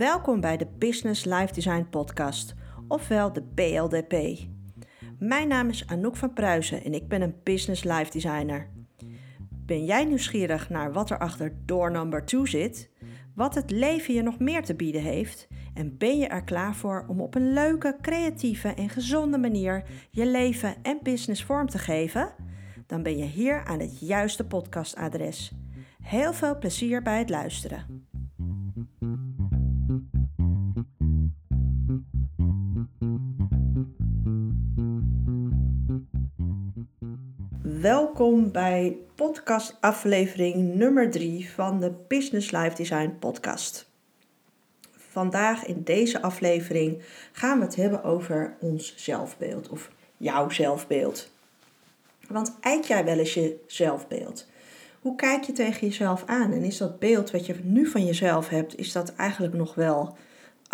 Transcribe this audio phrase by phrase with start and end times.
[0.00, 2.54] Welkom bij de Business Life Design Podcast,
[2.88, 4.38] ofwel de BLDP.
[5.18, 8.70] Mijn naam is Anouk van Pruisen en ik ben een Business Life Designer.
[9.50, 12.90] Ben jij nieuwsgierig naar wat er achter door number 2 zit?
[13.34, 15.48] Wat het leven je nog meer te bieden heeft?
[15.74, 20.26] En ben je er klaar voor om op een leuke, creatieve en gezonde manier je
[20.26, 22.34] leven en business vorm te geven?
[22.86, 25.52] Dan ben je hier aan het juiste podcastadres.
[26.02, 27.99] Heel veel plezier bij het luisteren.
[37.80, 43.90] Welkom bij podcast aflevering nummer 3 van de Business Life Design podcast.
[44.90, 51.30] Vandaag in deze aflevering gaan we het hebben over ons zelfbeeld of jouw zelfbeeld.
[52.28, 54.46] Want eik jij wel eens je zelfbeeld?
[55.00, 56.52] Hoe kijk je tegen jezelf aan?
[56.52, 60.16] En is dat beeld wat je nu van jezelf hebt, is dat eigenlijk nog wel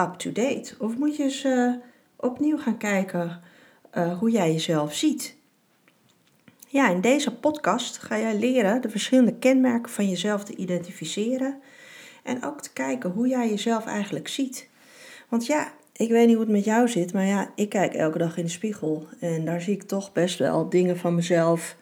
[0.01, 0.75] up-to-date?
[0.79, 1.75] Of moet je eens uh,
[2.17, 3.41] opnieuw gaan kijken
[3.95, 5.37] uh, hoe jij jezelf ziet?
[6.69, 11.61] Ja, in deze podcast ga jij leren de verschillende kenmerken van jezelf te identificeren
[12.23, 14.69] en ook te kijken hoe jij jezelf eigenlijk ziet.
[15.29, 18.19] Want ja, ik weet niet hoe het met jou zit, maar ja, ik kijk elke
[18.19, 21.77] dag in de spiegel en daar zie ik toch best wel dingen van mezelf.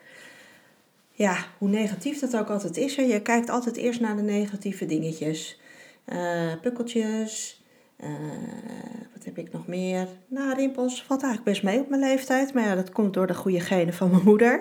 [1.10, 2.96] Ja, hoe negatief dat ook altijd is.
[2.96, 3.02] Hè?
[3.02, 5.60] Je kijkt altijd eerst naar de negatieve dingetjes.
[6.08, 7.63] Uh, pukkeltjes,
[8.00, 8.10] uh,
[9.14, 10.08] wat heb ik nog meer?
[10.26, 12.54] Nou, rimpels valt eigenlijk best mee op mijn leeftijd.
[12.54, 14.58] Maar ja, dat komt door de goede genen van mijn moeder.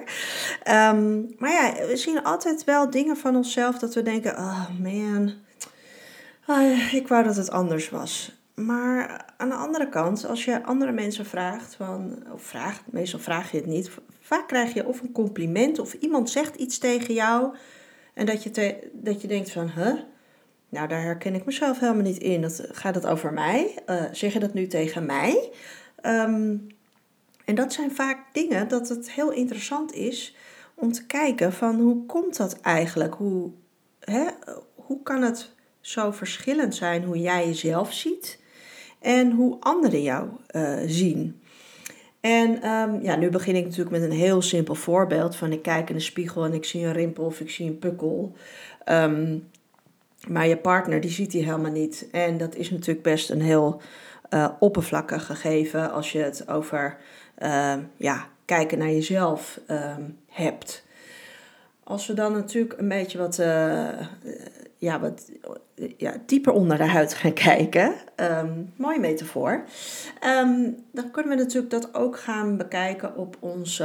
[0.70, 5.32] Um, maar ja, we zien altijd wel dingen van onszelf dat we denken: oh man,
[6.48, 8.42] oh, ik wou dat het anders was.
[8.56, 13.52] Maar aan de andere kant, als je andere mensen vraagt, van, of vraagt, meestal vraag
[13.52, 17.56] je het niet, vaak krijg je of een compliment of iemand zegt iets tegen jou
[18.14, 20.00] en dat je, dat je denkt van, huh?
[20.74, 22.42] Nou, daar herken ik mezelf helemaal niet in.
[22.42, 23.76] Dat, gaat het over mij?
[23.88, 25.50] Uh, zeg je dat nu tegen mij?
[26.06, 26.68] Um,
[27.46, 30.36] en dat zijn vaak dingen dat het heel interessant is
[30.74, 33.14] om te kijken van hoe komt dat eigenlijk?
[33.14, 33.52] Hoe,
[34.00, 34.26] hè,
[34.76, 35.52] hoe kan het
[35.82, 38.40] zo verschillend zijn hoe jij jezelf ziet
[39.00, 41.42] en hoe anderen jou uh, zien?
[42.20, 45.90] En um, ja, nu begin ik natuurlijk met een heel simpel voorbeeld van ik kijk
[45.90, 48.36] in de spiegel en ik zie een rimpel of ik zie een pukkel.
[48.90, 49.50] Um,
[50.28, 52.08] maar je partner die ziet die helemaal niet.
[52.12, 53.82] En dat is natuurlijk best een heel
[54.30, 56.98] uh, oppervlakkig gegeven als je het over
[57.44, 59.96] uh, ja, kijken naar jezelf uh,
[60.30, 60.84] hebt.
[61.84, 63.90] Als we dan natuurlijk een beetje wat, uh,
[64.78, 65.32] ja, wat
[65.98, 69.64] ja, dieper onder de huid gaan kijken, um, mooie metafoor,
[70.92, 73.84] dan kunnen we natuurlijk dat ook gaan bekijken op ons,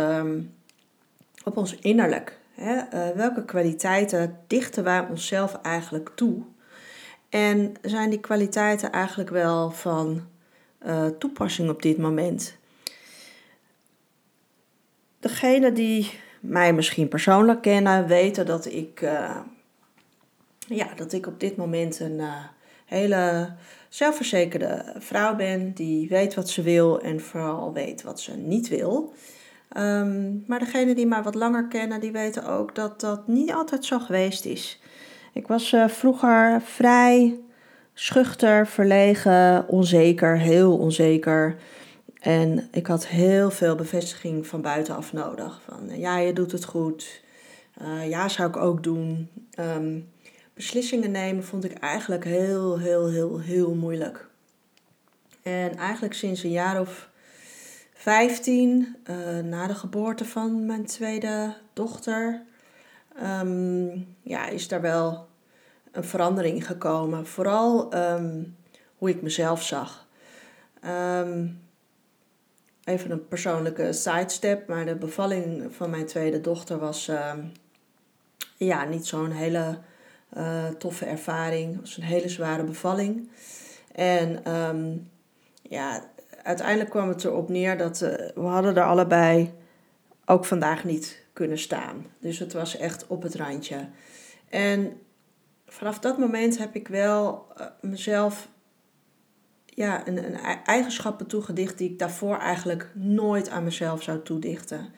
[1.45, 2.38] op ons innerlijk.
[2.61, 2.83] Uh,
[3.15, 6.43] welke kwaliteiten dichten wij onszelf eigenlijk toe?
[7.29, 10.27] En zijn die kwaliteiten eigenlijk wel van
[10.87, 12.57] uh, toepassing op dit moment?
[15.21, 16.11] Degene die
[16.41, 19.37] mij misschien persoonlijk kennen, weten dat ik, uh,
[20.59, 22.21] ja, dat ik op dit moment een
[22.85, 23.53] hele
[23.89, 29.13] zelfverzekerde vrouw ben die weet wat ze wil en vooral weet wat ze niet wil.
[29.77, 33.85] Um, maar degenen die mij wat langer kennen, die weten ook dat dat niet altijd
[33.85, 34.81] zo geweest is.
[35.33, 37.41] Ik was uh, vroeger vrij
[37.95, 41.57] schuchter, verlegen, onzeker, heel onzeker.
[42.21, 45.61] En ik had heel veel bevestiging van buitenaf nodig.
[45.65, 47.23] Van uh, ja, je doet het goed.
[47.83, 49.29] Uh, ja, zou ik ook doen.
[49.61, 50.09] Um,
[50.55, 54.29] beslissingen nemen vond ik eigenlijk heel, heel, heel, heel moeilijk.
[55.43, 57.09] En eigenlijk sinds een jaar of
[57.99, 62.43] 15, uh, na de geboorte van mijn tweede dochter,
[63.23, 65.29] um, ja, is daar wel
[65.93, 67.27] een verandering gekomen.
[67.27, 68.57] Vooral um,
[68.97, 70.07] hoe ik mezelf zag.
[70.85, 71.61] Um,
[72.85, 77.11] even een persoonlijke sidestep, maar de bevalling van mijn tweede dochter was
[78.57, 79.79] ja, niet zo'n hele
[80.37, 81.73] uh, toffe ervaring.
[81.73, 83.31] Het was een hele zware bevalling.
[83.95, 84.43] En
[85.63, 86.11] ja,
[86.49, 89.53] uiteindelijk kwam het erop neer dat uh, we hadden er allebei
[90.25, 92.07] ook vandaag niet kunnen staan.
[92.19, 93.89] Dus het was echt op het randje.
[94.49, 95.01] En
[95.67, 98.49] vanaf dat moment heb ik wel uh, mezelf
[99.65, 104.93] ja, een, een eigenschappen toegedicht die ik daarvoor eigenlijk nooit aan mezelf zou toedichten.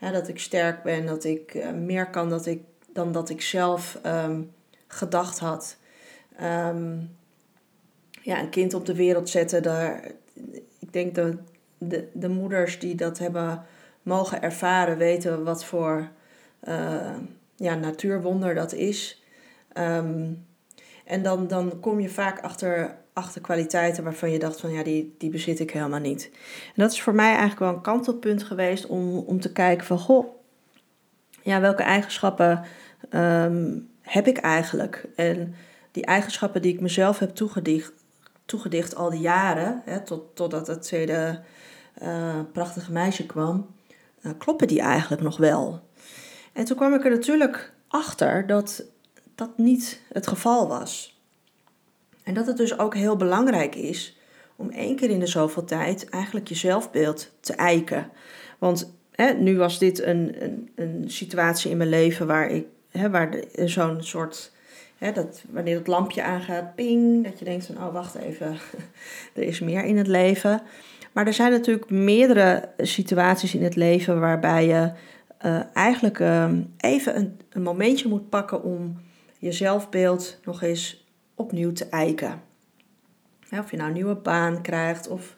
[0.00, 2.62] Dat ik sterk ben, dat ik uh, meer kan dat ik,
[2.92, 4.52] dan dat ik zelf um,
[4.86, 5.76] gedacht had.
[6.42, 7.16] Um,
[8.22, 10.12] ja, een kind op de wereld zetten, daar,
[10.92, 11.36] ik denk dat
[11.78, 13.64] de, de moeders die dat hebben
[14.02, 16.08] mogen ervaren, weten wat voor
[16.68, 17.16] uh,
[17.56, 19.22] ja, natuurwonder dat is.
[19.78, 20.44] Um,
[21.04, 25.14] En dan, dan kom je vaak achter, achter kwaliteiten waarvan je dacht van ja, die,
[25.18, 26.30] die bezit ik helemaal niet.
[26.66, 29.98] En dat is voor mij eigenlijk wel een kantelpunt geweest om, om te kijken van
[29.98, 30.26] goh,
[31.42, 32.64] ja, welke eigenschappen
[33.10, 35.08] ehm, heb ik eigenlijk?
[35.16, 35.54] En
[35.90, 37.92] die eigenschappen die ik mezelf heb toegedicht,
[38.52, 41.40] toegedicht al die jaren, hè, tot, totdat het tweede
[42.02, 43.66] uh, prachtige meisje kwam,
[44.22, 45.80] uh, kloppen die eigenlijk nog wel?
[46.52, 48.84] En toen kwam ik er natuurlijk achter dat
[49.34, 51.20] dat niet het geval was.
[52.22, 54.18] En dat het dus ook heel belangrijk is
[54.56, 58.10] om één keer in de zoveel tijd eigenlijk je zelfbeeld te eiken.
[58.58, 63.10] Want hè, nu was dit een, een, een situatie in mijn leven waar ik hè,
[63.10, 64.52] waar zo'n soort.
[65.10, 68.56] Dat, wanneer het lampje aangaat, ping, dat je denkt van oh wacht even,
[69.34, 70.62] er is meer in het leven.
[71.12, 74.92] Maar er zijn natuurlijk meerdere situaties in het leven waarbij je
[75.46, 79.00] uh, eigenlijk uh, even een, een momentje moet pakken om
[79.38, 82.42] je zelfbeeld nog eens opnieuw te eiken.
[83.50, 85.36] of je nou een nieuwe baan krijgt, of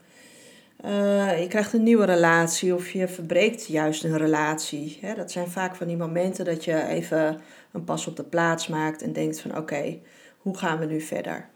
[0.85, 5.01] uh, je krijgt een nieuwe relatie, of je verbreekt juist een relatie.
[5.17, 7.41] dat zijn vaak van die momenten dat je even
[7.73, 9.99] een pas op de plaats maakt en denkt van oké,
[10.39, 11.49] hoe gaan we nu verder?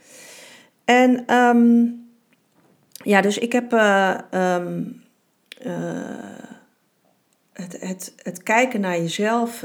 [0.84, 2.08] En um,
[2.90, 5.02] ja, dus ik heb uh, um,
[7.52, 9.64] het, het, het kijken naar jezelf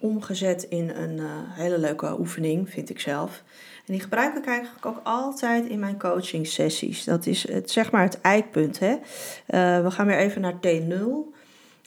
[0.00, 3.42] omgezet in een hele leuke oefening, vind ik zelf.
[3.86, 7.04] En die gebruik ik eigenlijk ook altijd in mijn coaching sessies.
[7.04, 8.78] Dat is het, zeg maar het eikpunt.
[8.78, 8.92] Hè?
[8.92, 11.34] Uh, we gaan weer even naar T0.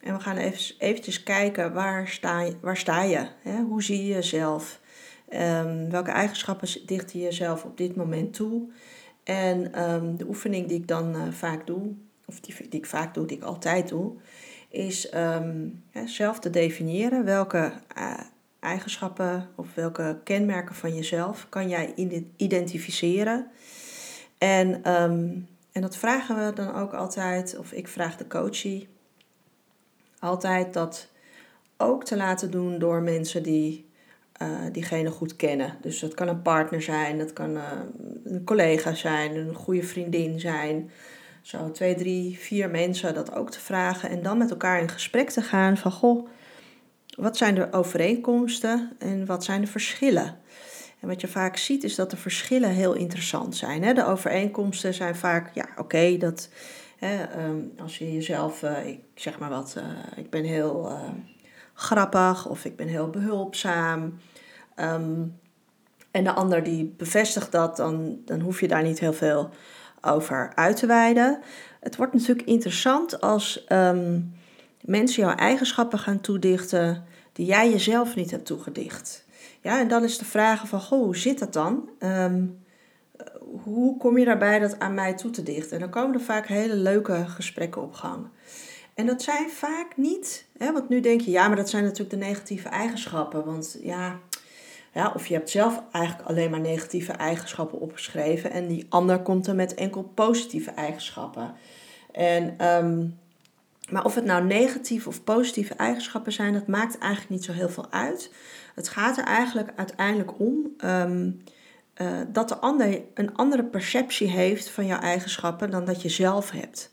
[0.04, 3.28] En we gaan even, eventjes kijken waar sta, waar sta je?
[3.42, 3.62] Hè?
[3.62, 4.80] Hoe zie je jezelf?
[5.34, 8.62] Um, welke eigenschappen dicht je jezelf op dit moment toe?
[9.24, 11.94] En um, de oefening die ik dan vaak doe,
[12.26, 14.12] of die, die ik vaak doe, die ik altijd doe,
[14.70, 18.14] is um, zelf te definiëren welke uh,
[18.60, 21.94] eigenschappen of welke kenmerken van jezelf kan jij
[22.36, 23.48] identificeren.
[24.38, 28.88] En, um, en dat vragen we dan ook altijd, of ik vraag de coachie
[30.20, 31.08] altijd dat
[31.78, 33.88] ook te laten doen door mensen die
[34.42, 35.78] uh, diegene goed kennen.
[35.82, 37.64] Dus dat kan een partner zijn, dat kan uh,
[38.24, 40.92] een collega zijn, een goede vriendin zijn
[41.42, 45.30] zo twee, drie, vier mensen dat ook te vragen en dan met elkaar in gesprek
[45.30, 46.28] te gaan van goh,
[47.20, 50.38] wat zijn de overeenkomsten en wat zijn de verschillen?
[51.00, 53.84] En wat je vaak ziet is dat de verschillen heel interessant zijn.
[53.84, 53.94] Hè?
[53.94, 56.50] De overeenkomsten zijn vaak, ja oké, dat
[56.98, 59.84] hè, ehm, als je jezelf, uh, ik zeg maar wat, uh,
[60.16, 61.10] ik ben heel uh,
[61.74, 64.20] grappig of ik ben heel behulpzaam.
[64.76, 65.38] Um,
[66.12, 69.50] en de ander die bevestigt dat, dan, dan hoef je daar niet heel veel
[70.02, 71.40] over uit te wijden.
[71.80, 74.34] Het wordt natuurlijk interessant als um,
[74.82, 77.06] mensen jouw eigenschappen gaan toedichten
[77.40, 79.26] die jij jezelf niet hebt toegedicht.
[79.62, 81.90] Ja, en dan is de vraag van, goh, hoe zit dat dan?
[82.00, 82.60] Um,
[83.64, 85.72] hoe kom je daarbij dat aan mij toe te dichten?
[85.72, 88.28] En dan komen er vaak hele leuke gesprekken op gang.
[88.94, 92.10] En dat zijn vaak niet, hè, want nu denk je, ja, maar dat zijn natuurlijk
[92.10, 93.46] de negatieve eigenschappen.
[93.46, 94.20] Want ja,
[94.94, 99.48] ja, of je hebt zelf eigenlijk alleen maar negatieve eigenschappen opgeschreven en die ander komt
[99.48, 101.54] er met enkel positieve eigenschappen.
[102.12, 103.18] En, um,
[103.92, 107.70] maar of het nou negatieve of positieve eigenschappen zijn, dat maakt eigenlijk niet zo heel
[107.70, 108.32] veel uit.
[108.76, 111.42] Het gaat er eigenlijk uiteindelijk om um,
[112.02, 116.52] uh, dat de ander een andere perceptie heeft van jouw eigenschappen dan dat je zelf
[116.52, 116.92] hebt.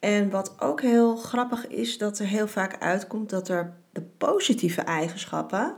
[0.00, 4.80] En wat ook heel grappig is, dat er heel vaak uitkomt dat er de positieve
[4.80, 5.76] eigenschappen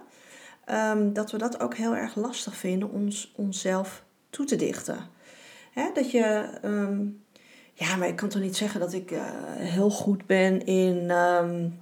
[0.71, 4.99] um, dat we dat ook heel erg lastig vinden ons onszelf toe te dichten.
[5.73, 7.22] Hè, dat je, um,
[7.73, 9.23] ja, maar ik kan toch niet zeggen dat ik uh,
[9.57, 11.11] heel goed ben in.
[11.11, 11.81] Um,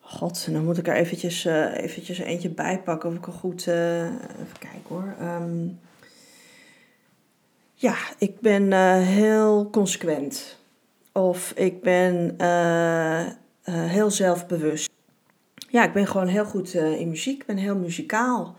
[0.00, 3.66] God, dan moet ik er eventjes, uh, eventjes eentje bij pakken of ik er goed.
[3.66, 5.14] Uh, even kijken hoor.
[5.22, 5.80] Um,
[7.74, 8.72] ja, ik ben
[9.02, 10.58] heel consequent.
[11.12, 12.36] Of ik ben
[13.64, 14.90] heel zelfbewust
[15.68, 17.40] ja, ik ben gewoon heel goed in muziek.
[17.40, 18.56] Ik ben heel muzikaal.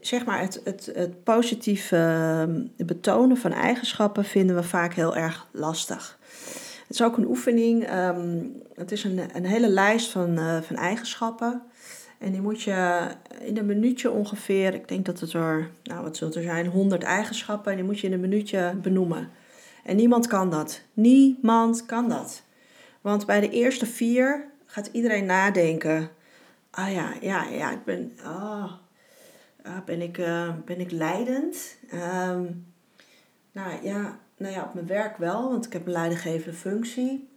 [0.00, 1.96] Zeg maar, het, het, het positieve
[2.76, 6.18] uh, betonen van eigenschappen vinden we vaak heel erg lastig.
[6.86, 7.92] Het is ook een oefening.
[7.92, 11.62] Um, het is een, een hele lijst van, uh, van eigenschappen.
[12.18, 13.08] En die moet je
[13.40, 17.02] in een minuutje ongeveer, ik denk dat het er, nou wat zult er zijn, 100
[17.02, 17.70] eigenschappen.
[17.70, 19.30] En die moet je in een minuutje benoemen.
[19.84, 20.80] En niemand kan dat.
[20.92, 22.42] Niemand kan dat.
[23.00, 26.08] Want bij de eerste vier gaat iedereen nadenken.
[26.70, 28.12] Ah ja, ja, ja, ik ben.
[28.24, 28.72] Oh,
[29.84, 31.76] ben, ik, uh, ben ik leidend?
[31.94, 32.66] Um,
[33.52, 37.28] nou ja, nou ja, op mijn werk wel, want ik heb een leidinggevende functie.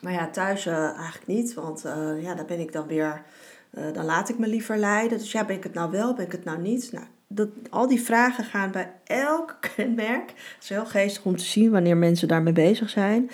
[0.00, 3.22] Maar ja, thuis uh, eigenlijk niet, want uh, ja, daar ben ik dan weer.
[3.70, 5.18] dan laat ik me liever leiden.
[5.18, 6.92] Dus ja, ben ik het nou wel, ben ik het nou niet?
[6.92, 10.28] Nou, dat, al die vragen gaan bij elk kenmerk.
[10.28, 13.30] Het is heel geestig om te zien wanneer mensen daarmee bezig zijn.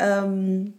[0.00, 0.74] Um,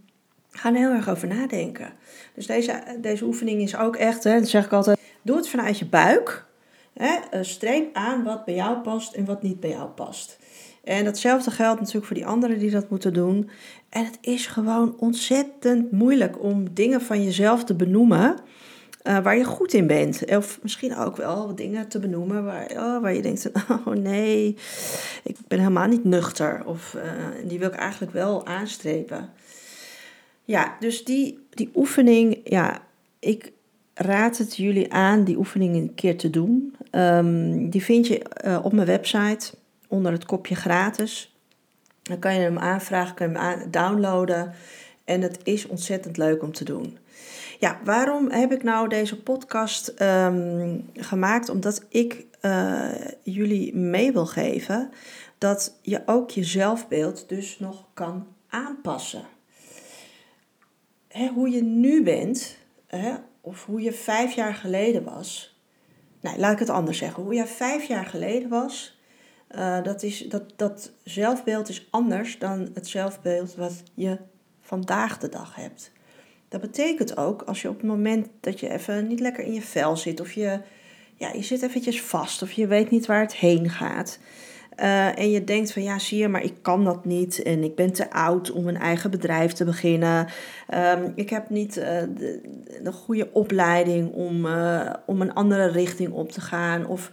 [0.51, 1.93] gaan heel erg over nadenken.
[2.33, 5.79] Dus deze, deze oefening is ook echt, hè, dat zeg ik altijd, doe het vanuit
[5.79, 6.45] je buik.
[6.93, 10.39] Hè, eh, streep aan wat bij jou past en wat niet bij jou past.
[10.83, 13.49] En datzelfde geldt natuurlijk voor die anderen die dat moeten doen.
[13.89, 18.35] En het is gewoon ontzettend moeilijk om dingen van jezelf te benoemen
[19.03, 20.25] uh, waar je goed in bent.
[20.35, 23.51] Of misschien ook wel dingen te benoemen waar, oh, waar je denkt:
[23.85, 24.57] oh nee,
[25.23, 26.65] ik ben helemaal niet nuchter.
[26.65, 27.01] Of uh,
[27.47, 29.29] die wil ik eigenlijk wel aanstrepen.
[30.45, 32.81] Ja, dus die, die oefening, ja,
[33.19, 33.51] ik
[33.93, 36.75] raad het jullie aan die oefening een keer te doen.
[36.91, 39.53] Um, die vind je uh, op mijn website
[39.87, 41.35] onder het kopje gratis.
[42.01, 44.53] Dan kan je hem aanvragen, kan hem downloaden.
[45.03, 46.97] En het is ontzettend leuk om te doen.
[47.59, 51.49] Ja, waarom heb ik nou deze podcast um, gemaakt?
[51.49, 52.89] Omdat ik uh,
[53.23, 54.89] jullie mee wil geven
[55.37, 59.23] dat je ook je zelfbeeld dus nog kan aanpassen.
[61.07, 62.57] Hè, hoe je nu bent,
[62.87, 65.59] hè, of hoe je vijf jaar geleden was.
[66.21, 67.23] Nee, laat ik het anders zeggen.
[67.23, 68.99] Hoe jij vijf jaar geleden was,
[69.55, 74.17] uh, dat, is, dat, dat zelfbeeld is anders dan het zelfbeeld wat je
[74.61, 75.91] vandaag de dag hebt.
[76.49, 79.61] Dat betekent ook als je op het moment dat je even niet lekker in je
[79.61, 80.61] vel zit, of je,
[81.15, 84.19] ja, je zit eventjes vast, of je weet niet waar het heen gaat.
[84.81, 87.41] Uh, en je denkt van ja, zie je, maar ik kan dat niet.
[87.41, 90.27] En ik ben te oud om een eigen bedrijf te beginnen.
[90.73, 92.41] Um, ik heb niet uh, de,
[92.83, 96.85] de, goede opleiding om, uh, om een andere richting op te gaan.
[96.85, 97.11] Of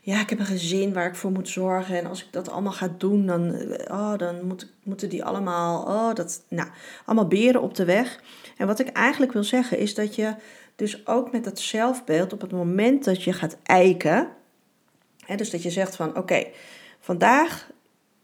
[0.00, 1.96] ja, ik heb een gezin waar ik voor moet zorgen.
[1.96, 3.54] En als ik dat allemaal ga doen, dan,
[3.90, 6.68] oh, dan moet, moeten die allemaal, oh, dat, nou,
[7.04, 8.20] allemaal beren op de weg.
[8.56, 10.34] En wat ik eigenlijk wil zeggen is dat je
[10.76, 14.28] dus ook met dat zelfbeeld op het moment dat je gaat eiken,
[15.26, 16.46] hè, dus dat je zegt van oké,
[17.00, 17.70] vandaag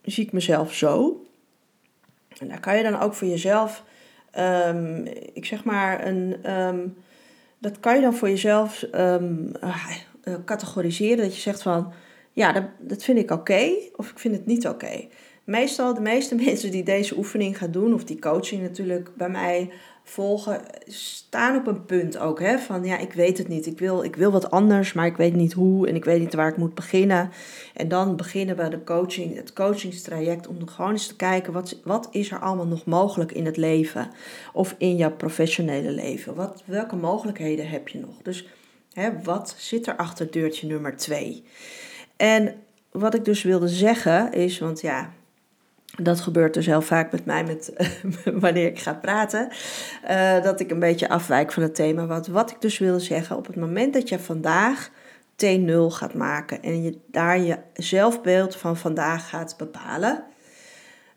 [0.03, 1.25] zie ik mezelf zo.
[2.39, 3.85] En daar kan je dan ook voor jezelf,
[4.39, 6.97] um, ik zeg maar, een, um,
[7.59, 9.53] dat kan je dan voor jezelf um,
[10.45, 11.25] categoriseren.
[11.25, 11.93] Dat je zegt van,
[12.33, 15.07] ja, dat, dat vind ik oké of ik vind het niet oké.
[15.45, 19.71] Meestal de meeste mensen die deze oefening gaan doen, of die coaching natuurlijk bij mij
[20.05, 22.41] volgen, staan op een punt ook.
[22.41, 23.67] Hè, van ja, ik weet het niet.
[23.67, 26.35] Ik wil, ik wil wat anders, maar ik weet niet hoe en ik weet niet
[26.35, 27.31] waar ik moet beginnen.
[27.75, 32.09] En dan beginnen we de coaching, het coachingstraject om gewoon eens te kijken wat, wat
[32.11, 34.11] is er allemaal nog mogelijk in het leven
[34.53, 36.35] of in jouw professionele leven.
[36.35, 38.23] Wat, welke mogelijkheden heb je nog?
[38.23, 38.49] Dus
[38.93, 41.45] hè, wat zit er achter deurtje nummer twee?
[42.17, 42.55] En
[42.91, 45.13] wat ik dus wilde zeggen is, want ja,
[46.03, 47.73] dat gebeurt dus heel vaak met mij met,
[48.45, 49.49] wanneer ik ga praten.
[50.11, 52.07] Uh, dat ik een beetje afwijk van het thema.
[52.07, 54.91] Wat, wat ik dus wil zeggen, op het moment dat je vandaag
[55.37, 60.25] T0 gaat maken en je daar je zelfbeeld van vandaag gaat bepalen.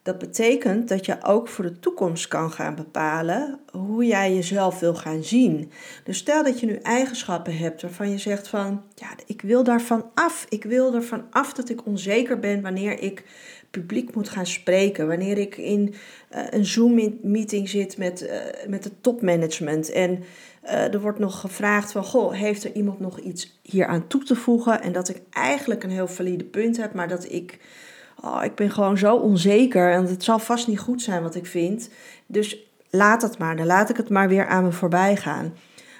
[0.07, 4.95] Dat betekent dat je ook voor de toekomst kan gaan bepalen hoe jij jezelf wil
[4.95, 5.71] gaan zien.
[6.03, 10.05] Dus stel dat je nu eigenschappen hebt waarvan je zegt van, ja, ik wil daarvan
[10.13, 10.45] af.
[10.49, 13.23] Ik wil ervan af dat ik onzeker ben wanneer ik
[13.71, 15.07] publiek moet gaan spreken.
[15.07, 15.93] Wanneer ik in
[16.35, 18.29] uh, een Zoom-meeting zit met, uh,
[18.67, 19.91] met het topmanagement.
[19.91, 20.23] En
[20.63, 24.23] uh, er wordt nog gevraagd van, goh, heeft er iemand nog iets hier aan toe
[24.23, 24.81] te voegen?
[24.81, 27.59] En dat ik eigenlijk een heel valide punt heb, maar dat ik,
[28.23, 29.91] oh, ik ben gewoon zo onzeker.
[29.91, 31.89] En het zal vast niet goed zijn wat ik vind.
[32.25, 32.57] Dus
[32.89, 35.53] laat het maar, dan laat ik het maar weer aan me voorbij gaan.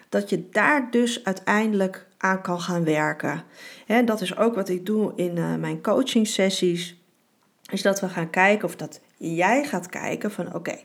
[0.10, 3.44] Dat je daar dus uiteindelijk aan kan gaan werken.
[3.88, 6.97] En dat is ook wat ik doe in mijn coaching sessies
[7.72, 10.80] is dat we gaan kijken of dat jij gaat kijken van oké,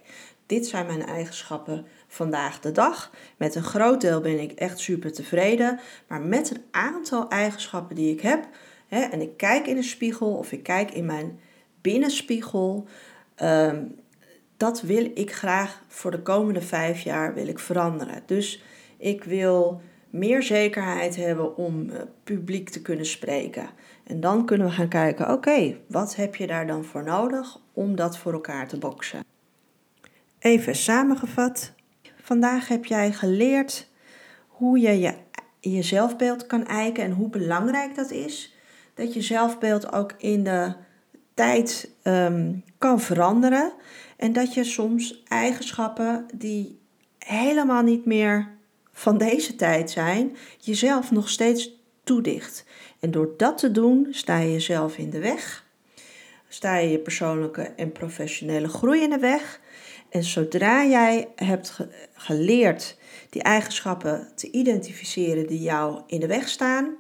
[0.46, 3.10] dit zijn mijn eigenschappen vandaag de dag.
[3.36, 8.12] Met een groot deel ben ik echt super tevreden, maar met een aantal eigenschappen die
[8.12, 8.48] ik heb,
[8.86, 11.40] hè, en ik kijk in een spiegel of ik kijk in mijn
[11.80, 12.86] binnenspiegel,
[13.42, 13.94] um,
[14.56, 18.22] dat wil ik graag voor de komende vijf jaar wil ik veranderen.
[18.26, 18.62] Dus
[18.98, 19.80] ik wil
[20.12, 23.71] meer zekerheid hebben om uh, publiek te kunnen spreken.
[24.04, 27.97] En dan kunnen we gaan kijken, oké, wat heb je daar dan voor nodig om
[27.97, 29.25] dat voor elkaar te boksen?
[30.38, 31.73] Even samengevat.
[32.23, 33.88] Vandaag heb jij geleerd
[34.49, 35.14] hoe je je,
[35.61, 38.57] je zelfbeeld kan eiken en hoe belangrijk dat is.
[38.95, 40.73] Dat je zelfbeeld ook in de
[41.35, 43.73] tijd um, kan veranderen.
[44.16, 46.78] En dat je soms eigenschappen die
[47.19, 48.49] helemaal niet meer
[48.92, 52.64] van deze tijd zijn, jezelf nog steeds toedicht.
[53.00, 55.66] En door dat te doen, sta je jezelf in de weg.
[56.49, 59.61] Sta je je persoonlijke en professionele groei in de weg.
[60.08, 61.78] En zodra jij hebt
[62.14, 62.96] geleerd
[63.30, 66.96] die eigenschappen te identificeren die jou in de weg staan,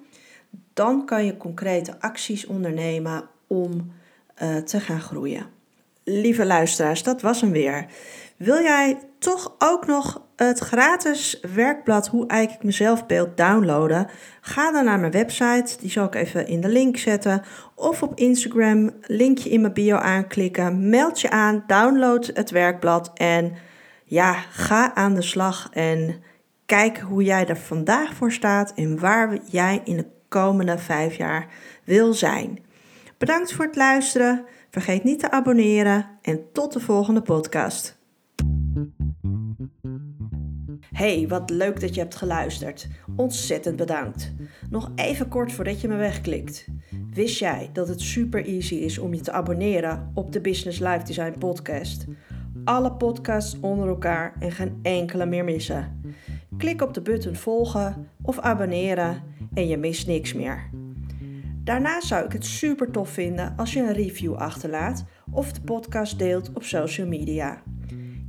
[0.72, 3.92] dan kan je concrete acties ondernemen om
[4.42, 5.46] uh, te gaan groeien.
[6.04, 7.86] Lieve luisteraars, dat was hem weer.
[8.36, 14.06] Wil jij toch ook nog het gratis werkblad Hoe eik ik mezelf beeld downloaden?
[14.40, 17.42] Ga dan naar mijn website, die zal ik even in de link zetten.
[17.74, 20.88] Of op Instagram, linkje in mijn bio aanklikken.
[20.88, 23.52] Meld je aan, download het werkblad en
[24.04, 26.22] ja, ga aan de slag en
[26.66, 31.46] kijk hoe jij er vandaag voor staat en waar jij in de komende vijf jaar
[31.84, 32.58] wil zijn.
[33.18, 34.44] Bedankt voor het luisteren.
[34.70, 38.01] Vergeet niet te abonneren en tot de volgende podcast.
[40.92, 42.88] Hey, wat leuk dat je hebt geluisterd.
[43.16, 44.32] Ontzettend bedankt.
[44.70, 46.66] Nog even kort voordat je me wegklikt.
[47.12, 51.04] Wist jij dat het super easy is om je te abonneren op de Business Life
[51.04, 52.06] Design podcast?
[52.64, 56.00] Alle podcasts onder elkaar en geen enkele meer missen.
[56.58, 59.22] Klik op de button volgen of abonneren
[59.54, 60.70] en je mist niks meer.
[61.64, 66.18] Daarnaast zou ik het super tof vinden als je een review achterlaat of de podcast
[66.18, 67.62] deelt op social media.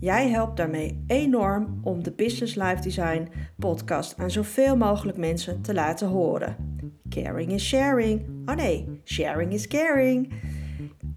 [0.03, 5.73] Jij helpt daarmee enorm om de Business Life Design podcast aan zoveel mogelijk mensen te
[5.73, 6.55] laten horen.
[7.09, 8.21] Caring is sharing.
[8.45, 10.33] Oh nee, sharing is caring.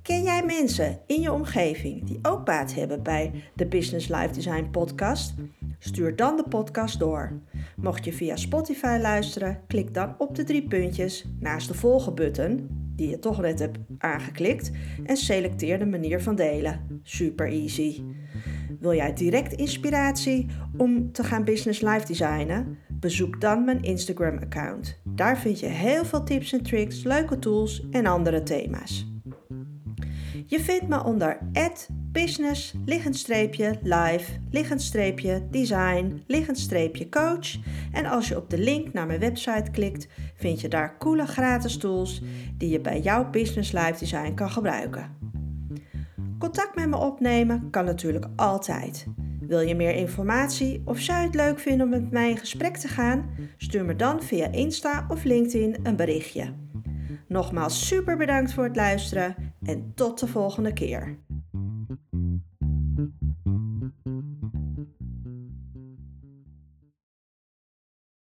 [0.02, 4.68] Ken jij mensen in je omgeving die ook baat hebben bij de Business Life Design
[4.70, 5.34] podcast?
[5.78, 7.40] Stuur dan de podcast door.
[7.76, 13.08] Mocht je via Spotify luisteren, klik dan op de drie puntjes naast de volgen-button, die
[13.08, 14.70] je toch net hebt aangeklikt,
[15.04, 17.00] en selecteer de manier van delen.
[17.02, 18.02] Super easy.
[18.80, 22.78] Wil jij direct inspiratie om te gaan business life designen?
[22.88, 25.00] Bezoek dan mijn Instagram account.
[25.04, 29.06] Daar vind je heel veel tips en tricks, leuke tools en andere thema's.
[30.46, 31.38] Je vindt me onder
[32.12, 32.74] business,
[33.82, 34.24] live,
[35.50, 36.22] design,
[37.10, 37.56] coach.
[37.92, 41.76] En als je op de link naar mijn website klikt, vind je daar coole gratis
[41.76, 42.22] tools
[42.58, 45.25] die je bij jouw business live design kan gebruiken.
[46.38, 49.06] Contact met me opnemen kan natuurlijk altijd.
[49.40, 52.76] Wil je meer informatie of zou je het leuk vinden om met mij in gesprek
[52.76, 53.30] te gaan?
[53.56, 56.54] Stuur me dan via Insta of LinkedIn een berichtje.
[57.28, 61.18] Nogmaals super bedankt voor het luisteren en tot de volgende keer.